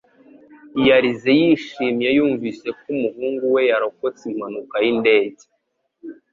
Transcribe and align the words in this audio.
Yarize 0.87 1.31
yishimye 1.41 2.09
yumvise 2.17 2.67
ko 2.79 2.85
umuhungu 2.95 3.43
we 3.53 3.61
yarokotse 3.69 4.21
impanuka 4.31 4.75
y'indege 4.85 5.43